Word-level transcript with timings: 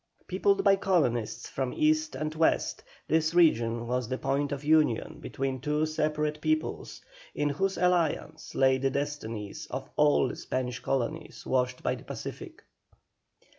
Peopled 0.25 0.63
by 0.63 0.75
colonists 0.77 1.47
from 1.47 1.73
East 1.73 2.15
and 2.15 2.33
West, 2.33 2.83
this 3.07 3.35
region 3.35 3.85
was 3.85 4.09
the 4.09 4.17
point 4.17 4.51
of 4.51 4.63
union 4.63 5.19
between 5.19 5.59
two 5.61 5.85
separate 5.85 6.41
peoples, 6.41 7.01
in 7.35 7.49
whose 7.49 7.77
alliance 7.77 8.55
lay 8.55 8.79
the 8.79 8.89
destinies 8.89 9.67
of 9.69 9.87
all 9.97 10.27
the 10.29 10.35
Spanish 10.35 10.79
colonies 10.79 11.45
washed 11.45 11.83
by 11.83 11.93
the 11.93 12.03
Pacific. 12.03 12.63